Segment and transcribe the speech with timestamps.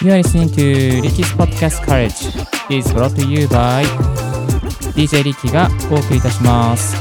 [0.00, 2.30] You are listening to Ricky's Podcast Courage
[2.70, 3.82] is brought to you by
[4.94, 6.94] DJ リッキーがお送りいたします。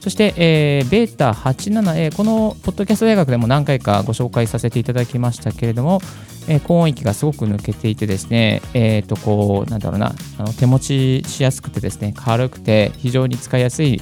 [0.00, 6.00] そして、えーベータ 87A、このポッドキャスト大学でも何回かご紹介させていただきましたけれども、
[6.48, 14.00] えー高音域がすごく抜けていてですね、えーとこうなんだろうなあの手持ちしやすくてですね軽くて非常に使いやすい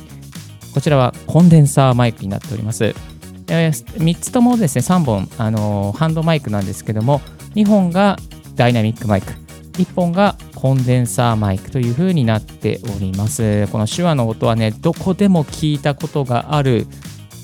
[0.75, 2.95] こちらはコンデンサーマイクになっております。
[3.49, 7.21] え3つともですね3本、あのハンドマイクなんですけども
[7.55, 8.19] 2本が
[8.57, 9.33] ダイナミックマイク
[9.79, 13.69] 1本がコンデンサーマイクという風になっております。
[13.69, 16.87] この手話の音はねどこでも聞いたことがある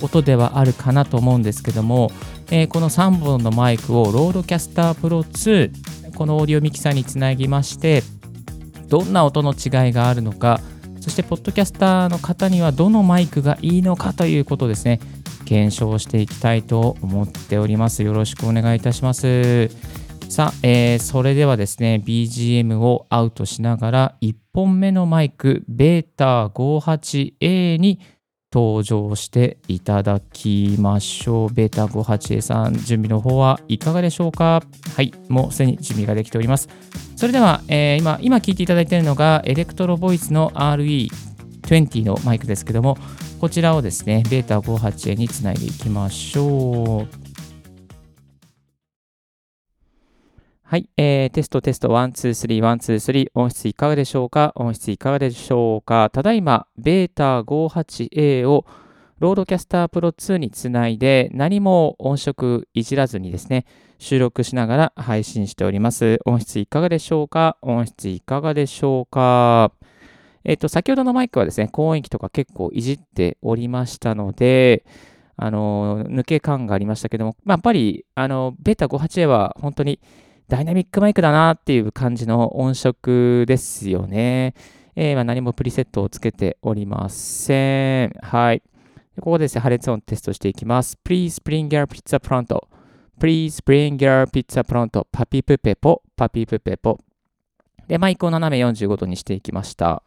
[0.03, 2.11] 音ではあるかなと思うんですけども、
[2.51, 8.03] えーこの3本のマイクを RODECaster Pro 2このオーディオミキサーにつなぎまして
[8.89, 10.61] どんな音の違いがあるのか
[11.01, 15.01] そしてポッドキャスターの方にはどのマイクがいいのかということですね
[15.45, 19.71] 検証していきたいと思っておりますよろしくお願いいたします
[20.35, 28.01] さあ、えーそれではですね BGM をアウトしながら1本目のマイクベータ 58A に
[28.53, 31.55] 登場していただきましょう。
[31.55, 34.61] BETA 58A さん、準備の方はいかがでしょうか？
[34.97, 36.69] はい、もうすでに準備ができております。
[37.15, 42.99] それでは、えー今、今聞いていただいているのが、 Electro-Voice の RE20 のマイクですけども、
[43.41, 47.24] こちらをですね、ベータ 58A につないでいきましょう。
[50.75, 54.51] はい、えーテストテスト、 one、two、three、one、two、three、音質いかがでしょうか？
[54.57, 56.11] 音質いかがでしょうか？
[56.13, 58.67] ただいま、 BETA 58A を
[59.21, 63.67] RODECaster Pro 2につないで、何も音色いじらずにですね、
[64.01, 66.19] 収録しながら配信しております。
[66.25, 67.57] 音質いかがでしょうか？
[67.63, 69.71] 音質いかがでしょうか？
[70.43, 74.85] えっ、と、先ほどのマイクはですね、高音域とか結構いじっておりましたので、
[75.37, 80.01] あの、抜け感がありましたけども、まあ、やっぱり、あの、ベータ 58A は本当に
[80.49, 84.55] ダイナミックマイクだなっていう感じの音色ですよね。
[84.97, 88.13] えーまあ、何もプリセットをつけておりません。
[88.21, 88.63] はい。
[89.17, 90.99] ここでですね、破裂音テストしていきます。
[91.05, 95.07] Please bring your pizza pronto.Please bring your pizza pronto.
[95.11, 96.99] パピプペポ、パピプペポ。
[97.89, 100.03] で、マイクを斜め45度にしていきました。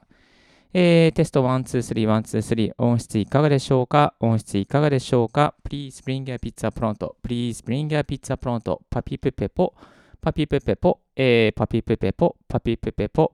[0.73, 2.73] えー、テスト1、2、3、1、2、3。
[2.77, 4.13] 音質いかがでしょうか？
[4.19, 8.81] 音質いかがでしょうか ?Please bring your pizza pronto.Please bring your pizza pronto.
[8.89, 9.73] パピプペポ。
[10.21, 13.33] パピプペポ、えー、パピプペポ、パピプペポ。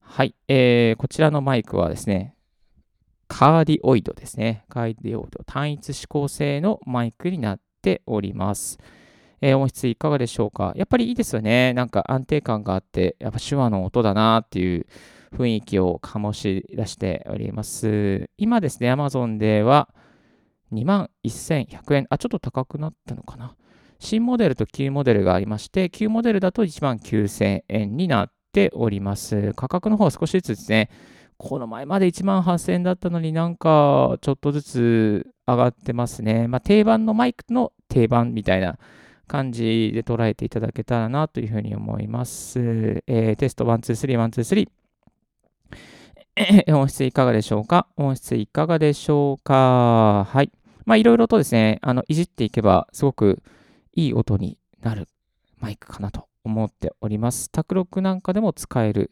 [0.00, 2.34] はい、えー、こちらのマイクはですね、
[3.28, 4.64] カーディオイドですね。
[4.68, 8.78] カーディオイド、単一指向性のマイクになっております。
[9.40, 10.72] えー音質いかがでしょうか？
[10.76, 11.74] やっぱりいいですよね。
[11.74, 14.86] なんか安定感があって、やっぱ手話の音だなっていう
[15.34, 18.30] 雰囲気を醸し出しております。
[18.38, 19.88] 今ですね、Amazon では
[20.72, 22.06] 2万1100円。
[22.10, 23.54] あ、ちょっと高くなったのかな？
[23.98, 29.52] 新モデルと旧モデルがありまして、旧モデルだと1万9000円になっております。
[29.54, 30.90] 価格の方は少しずつですね、
[31.38, 36.48] この前まで1万8000円だったのになんかちょっとずつ上がってますね。
[36.48, 38.78] まあ、定番のマイクの定番みたいな
[39.26, 43.02] 感じで捉えていただけたらなというふうに思います。
[43.06, 44.68] えー、テスト1、2、3、1、2、
[46.38, 46.74] 3。
[46.78, 47.86] 音質いかがでしょうか？
[47.96, 50.26] 音質いかがでしょうか？
[50.30, 50.50] はい。
[50.84, 53.42] まあ、いろいろとですね、あの、いじっていけば、すごく
[53.96, 55.08] いい音になる
[55.58, 57.50] マイクかなと思っております。
[57.50, 59.10] 卓録なんかでも使える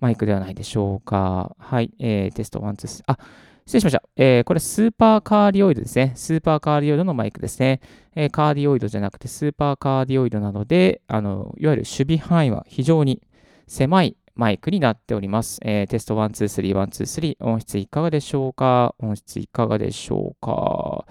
[0.00, 1.54] マイクではないでしょうか。
[1.58, 1.92] はい。
[1.98, 3.18] えー、テスト1、2、あ、
[3.66, 4.02] 失礼しました。
[4.16, 6.12] えー、これスーパーカーディオイドですね。
[6.16, 7.80] スーパーカーディオイドのマイクですね。
[8.14, 13.22] えー、カーディオイドじゃなくてスーパーカーディオイドなので、あの、いわゆる守備範囲は非常に
[13.66, 15.60] 狭いマイクになっております。
[15.62, 17.44] えー、テスト1、2、3、1、2、3。
[17.44, 18.94] 音質いかがでしょうか？
[18.98, 21.04] 音質いかがでしょうか？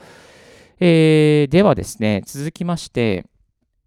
[0.84, 3.28] えー、ではですね、続きまして、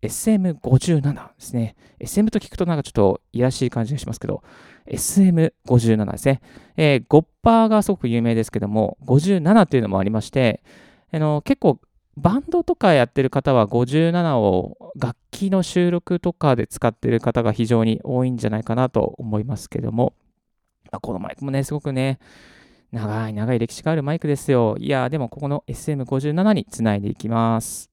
[0.02, 1.74] SM57 ですね。
[1.98, 4.44] SM と聞くとなんかちょっといやらしい感じがしますけど、
[4.86, 6.40] SM57 ですね。
[6.76, 10.62] えー、ゴッパーがすごく有名ですけども、57というのもありまして、
[11.10, 11.80] あの結構
[12.16, 20.14] バンドとかやってる方は57を楽器の収録とかで使ってる方が非常に多いんじゃないかなと思いますけども、
[20.92, 22.20] まあ、このマイクもね、すごくね、
[22.94, 24.76] 長い長い歴史があるマイクですよ。
[24.78, 27.90] いや、でもここの SM57 につないでいきます。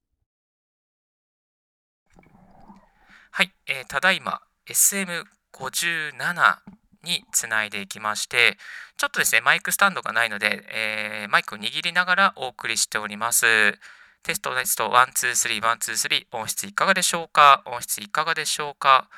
[3.31, 6.57] はい、えー、ただいま SM57
[7.03, 8.57] につないでいきまして、
[8.97, 13.79] ちょっとですね、マイクスタンドがないので、えー、マイクを握りながらお送りしております。
[14.21, 17.63] テストテスト、1、2、3、1、2、3、音質いかがでしょうか？
[17.65, 19.09] 音質いかがでしょうか？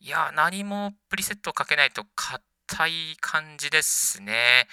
[0.00, 2.04] いや、何もプリセットをかけないと
[2.68, 4.68] 硬い感じですね。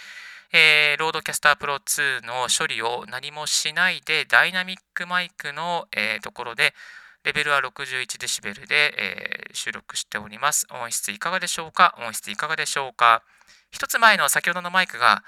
[0.52, 6.74] えー、 RODECaster Pro 2の処理を何もしないで、ダイナミックマイクの、えー、ところで、
[7.24, 10.68] レベルは 61dB で、えー、収録しております。
[10.72, 11.96] 音質いかがでしょうか？
[11.98, 13.24] 音質いかがでしょうか？
[13.72, 15.24] 一つ前の先ほどのマイクが、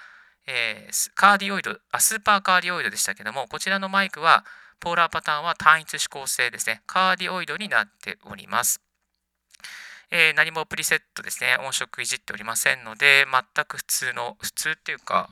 [0.46, 4.46] えー、カーディオイドあ、スーパーカーディオイドでしたけども、こちらのマイクは、
[4.80, 6.84] ポーラーパターンは単一指向性ですね。
[6.86, 8.87] カーディオイドになっております。
[10.12, 15.30] えー、何もプリセットですね、音色いじっておりませんので、全く普通の、普通っていうか、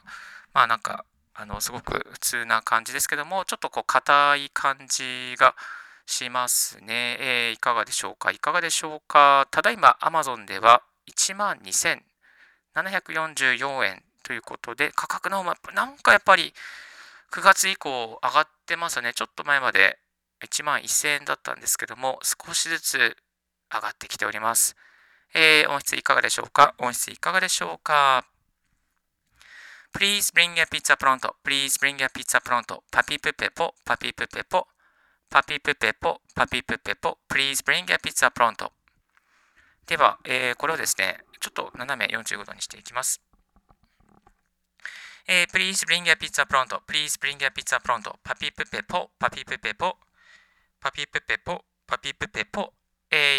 [0.54, 5.56] まあなんか、あの、すごく普通な感じですけども、ちょっとこう、硬い感じが、
[6.06, 7.18] しますね。
[7.20, 8.32] えー、いかがでしょうか？
[8.32, 9.48] いかがでしょうか？
[9.52, 16.54] ただいま Amazon では12,744円ということで、価格の方もなんかやっぱり
[17.32, 19.14] 9月以降上がってますね。
[19.14, 19.98] ちょっと前まで
[20.44, 23.18] 1万1000円だったんですけども、少しずつ
[23.74, 24.76] 上がってきております。
[25.34, 28.26] えー、音質いかがでしょうか音質いかがでしょうか
[29.94, 31.36] Please bring a pizza pronto.
[31.44, 32.84] Please bring a pizza pronto.
[32.92, 34.68] パピプペポ、パピプペポ。
[35.30, 38.72] パピプペポ、パピプペポ、please bring a pizza pronto.
[39.88, 43.22] では、えー、これをですね、ちょっと斜め45度にしていきます。
[45.28, 49.98] えー、please bring a pizza pronto, please bring a pizza pronto, パピプペポ、パピプペポ、
[50.80, 52.85] パピプペポ、パピプペポ、えー、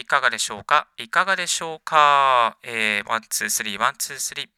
[0.06, 0.86] いかがでしょうか？
[0.98, 2.58] いかがでしょうか？
[2.62, 4.48] えー、1、2、3、1、2、3。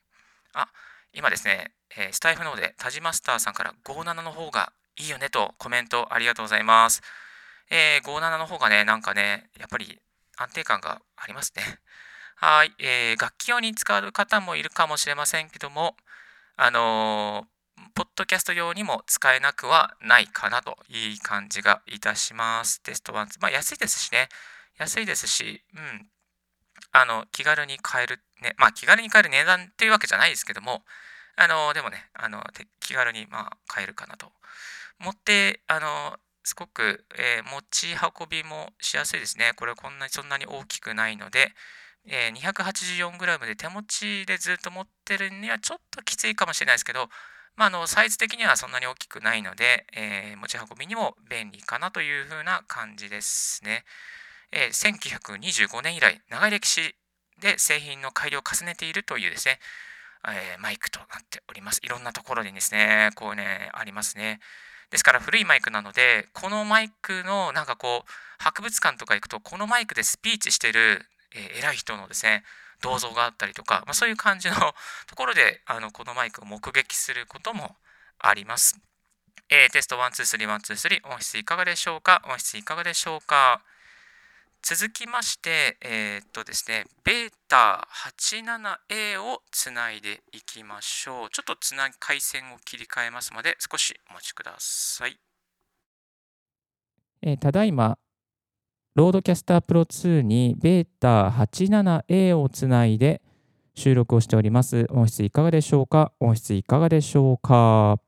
[0.52, 0.68] あ、
[1.14, 7.00] 今ですね、えー、スタイフの方でタジマスターさんから57の方がいいよねとコメントありがとうございます。
[7.70, 9.98] えー、57の方がね、なんかね、やっぱり
[10.36, 11.62] 安定感がありますね。
[12.36, 15.96] はい、えー、楽器用に使う方もいるかもしれませんけども、
[16.58, 22.82] あのー、ポッドキャスト用にも使えなくはないかなといい感じがいたします。
[22.82, 23.40] テスト1。
[23.40, 24.28] まあ、安いですしね。
[24.78, 26.08] 安いですし、うん。
[26.92, 28.54] あの、気軽に買える、ね。
[28.58, 30.84] まあ、気軽に買える値段っていうわけじゃないですけども、
[31.36, 32.42] あの、でもね、あの、
[32.80, 34.32] 気軽に、まあ、買えるかなと
[34.98, 39.52] 持って、あの、すごく、えー、持ち運びもしやすいですね。
[39.56, 41.52] これこんなにそんなに大きくないので、
[42.06, 47.08] えー、284g で手持ちでずっと持ってるにはちょっときついかもしれないですけど、
[47.56, 53.84] まあ、あのサイズ的にはそんなに大きくないので、えー、持ち運びにも便利かなというふうな感じですね。
[54.52, 56.94] えー、1925年以来、長い歴史
[57.40, 59.58] で製品の改良を重ねているというですね、
[60.26, 61.80] えー、マイクとなっております。
[61.82, 64.40] いろんなところにですね、こうね、ありますね。
[64.90, 72.44] ですから古いマイクなので、このマイクのなんかこう、博物館とか行くと、このマイクでスピーチしてる、えー、偉い人のですね、
[72.80, 74.54] 銅像があったりとか、まあ、そういう感じの
[75.06, 77.76] ところであのこのマイクを目撃することも
[78.18, 78.78] あります。
[79.50, 82.22] えー、テスト1、2、3、1、2、3、音質いかがでしょうか？
[82.26, 83.62] 音質いかがでしょうか？
[84.62, 87.88] 続きまして、えー、っとですね、 BETA
[88.90, 91.30] 87A をつないでいきましょう。
[91.30, 95.16] ちょっとつな回線を切り替えますので、少しお待ちください。
[97.22, 97.98] えー、ただいま、
[98.94, 103.22] ロードキャスタープロ2にベータ 87A をつないで
[103.74, 104.86] 収録をしております。
[104.90, 106.12] 音質いかがでしょうか？
[106.20, 108.00] 音質いかがでしょうか？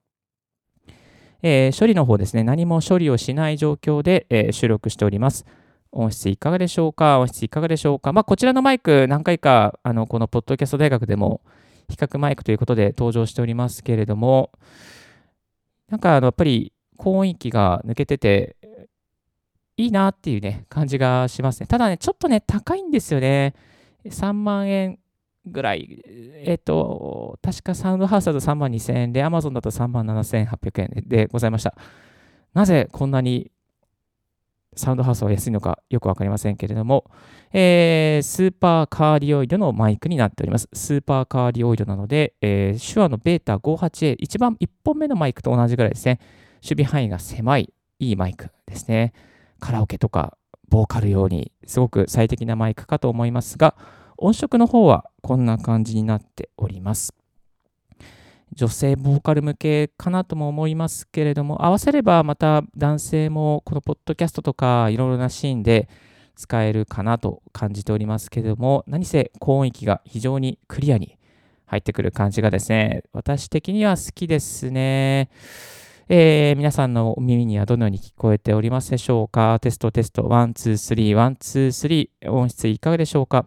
[1.42, 5.47] えー処理の方ですね、何も処理をしない状況で、えー収録しております。
[5.92, 7.18] 音質いかがでしょうか？
[7.18, 8.12] 音質いかがでしょうか？
[8.12, 11.42] まあ、こちらのマイク、何回か、あの、このポッドキャスト大学でも、
[11.88, 14.52] 比較マイクということで登場しておりますけれども、
[15.88, 18.56] なんか、あの、やっぱり、高音域が抜けてて、
[19.76, 21.66] いいなっていうね、感じがしますね。
[21.66, 23.54] ただね、ちょっとね、高いんですよね。
[24.04, 24.99] 3万円
[25.47, 26.02] ぐらい。
[26.44, 31.75] えっ、と、確かサウンドハウスだと3万2000円で、Amazon だと3万7800円でございました。
[32.52, 33.50] なぜこんなに
[34.77, 37.11] サウンドハウスは安いのかよくわかりませんけれども、
[37.53, 40.69] えースーパーカーリオイドのマイクになっております。
[40.73, 46.21] スーパーカーリオイドなので、えー、手話のベータ 58A、一番1本目のマイクと同じぐらいですね。
[46.62, 49.12] 守備範囲が狭い、いいマイクですね。
[49.59, 50.37] カラオケとか、
[50.69, 53.77] ボーカル用に、すごく最適なマイクかと思いますが、
[54.17, 57.20] 音色の方はこんな感じになっております。
[58.52, 65.88] 女性ボーカル向けかなとも思いますけれども、合わせればまた男性もこのポッドキャストとかいろいろなシーンで
[66.37, 71.16] 使えるかなと感じておりますけれども、何せ高音域が非常にクリアに
[71.66, 75.30] 入ってくる感じがですね、私的には好きですね。
[76.09, 79.61] えー皆さんの耳にはどのように聞こえておりますでしょうか？
[79.61, 83.47] テストテスト、 one、two、three、one、two、three、音質いかがでしょうか？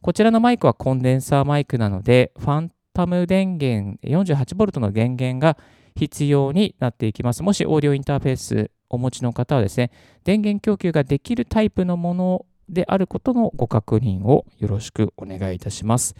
[0.00, 5.56] こちらのマイクはコンデンサーマイクなので、ファンタム電源、48V の電源が
[5.96, 7.42] 必要になっていきます。
[7.42, 9.90] もしオーディオインターフェースお持ちの方はですね、
[10.24, 16.14] 電源供給ができるタイプのものであることのご確認をよろしくお願いいたします。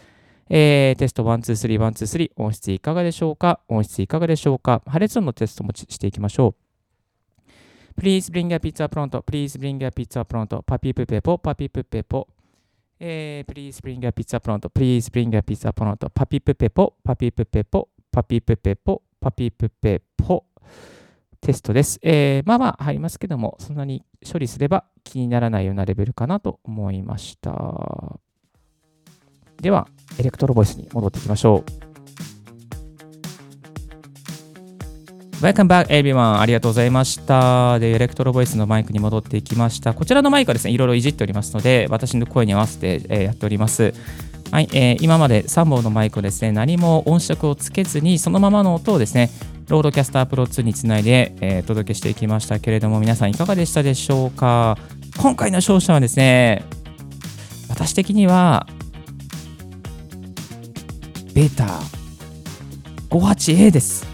[0.49, 3.61] えーテスト1、2、3、1、2、3、音質いかがでしょうか？
[3.67, 4.81] 音質いかがでしょうか？
[4.85, 6.55] 破裂音のテストもしていきましょ
[7.97, 8.01] う。
[8.01, 9.21] Please bring a pizza pronto.
[9.21, 10.63] Please bring a pizza pronto.
[10.63, 12.27] パピプペポ、パピプペポ。
[13.05, 14.69] えー Please bring a pizza pronto.
[14.69, 16.09] Please bring a pizza pronto.
[16.09, 20.45] パピプペポ、パピプペポ、パピプペポ、パピプペポ。
[21.41, 21.99] テストです。
[22.01, 28.19] えーまあまあ入りますけども、そんなに処理すれば気にならないようなレベルかなと思いました。
[29.61, 31.92] では、エレクトロボイスに戻っていきましょう。
[35.43, 37.77] Welcome back everyone ありがとうございました。
[37.77, 39.93] で、エレクトロボイスのマイクに戻っていきました。
[39.93, 43.93] こちらのマイクはですね、いろいろいじっておりますので、私の声に合わせて、えーやっております。
[44.51, 49.31] はい、えー今まで3本のマイクをですね、何も音色をつけずに、そのままの音をですね、
[49.67, 54.77] RODECaster Pro 2につないで、えーお届けしていきましたけれども、皆さんいかがでしたでしょうか？
[55.17, 56.63] 今回の勝者はですね、
[57.67, 58.65] 私的には、
[61.33, 61.81] BETA
[63.09, 64.12] 58A です。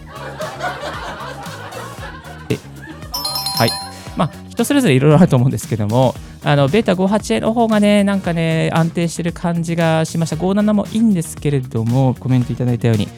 [4.60, 6.14] 人それぞれいろいろあると思うんですけども、
[6.44, 10.36] あのベータ 58A の方がね、なんかね、安定してる感じがしました。
[10.36, 13.08] 57もいいんですけれども、コメントいただいたように、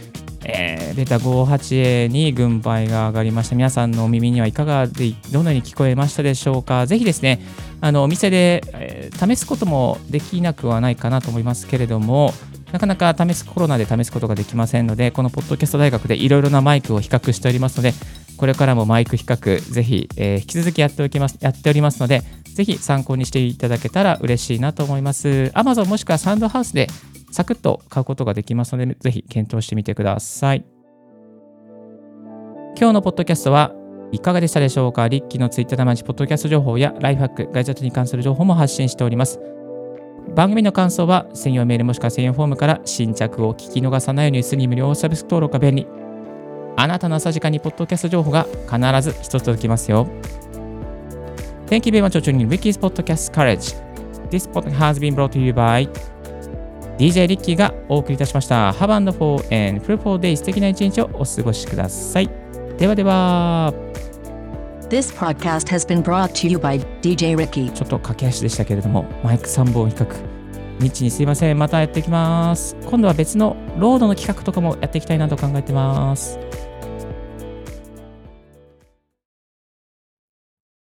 [0.45, 3.57] えーベータ 58A に軍配が上がりました。
[3.57, 6.87] 皆さんのお耳にはいかがで、どのように聞こえましたでしょうか。
[6.87, 7.41] ぜひですね、
[7.81, 12.35] あのお店で、えー試すこともできなくはないかなと思いますけれども、
[12.73, 17.93] なかなか試すコロナで試すことができませんので、このポッドキャスト大学でいろいろなマイクを比較しておりますので、
[18.39, 22.23] これからもマイク比較、ぜひ、えー引き続きやっておきますやっておりますので、
[22.55, 25.53] ぜひ参考にしていただけたら嬉しいなと思います。
[25.55, 26.89] Amazon もしくはサンドハウスで
[27.31, 30.65] サクッと買うことができますので、ぜひ検討してみてください。
[32.79, 33.75] 今日のポッドキャストは
[34.13, 35.09] いかがでしたでしょうか？
[35.09, 39.39] リッキーのツイッターで毎日ポッドキャスト情報やライフハック、ガイジェットに関する情報も発信しております。
[40.35, 45.87] 番組の感想は専用メールもしくは専用フォームから新着を聞き逃さないようにするに無料サービス登録が便利。
[46.77, 50.07] あなたの朝時間にポッドキャスト情報が必ず一つ届きますよ。
[51.67, 53.77] Thank you very much for tuning in Ricky's Podcast Courage.
[54.31, 55.91] This podcast has been brought to you by
[56.97, 58.71] DJ リッキーがお送りいたしました。
[58.73, 62.31] Have and for and fruitful day 素敵な一日をお過ごしください。
[62.79, 63.92] ではでは。
[64.93, 67.73] This podcast has been brought to you by DJ Ricky.
[67.73, 70.07] ちょっと駆け足でしたけれども、マイク3本比較。
[70.81, 71.59] ミッチにすいません。
[71.59, 72.77] またやっていきます。
[72.85, 76.39] 今度は別のロードの企画とかもやっていきたいなと考えてます。